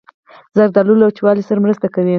زردالو 0.57 0.99
له 0.99 1.05
وچوالي 1.07 1.43
سره 1.49 1.63
مرسته 1.65 1.87
کوي. 1.95 2.09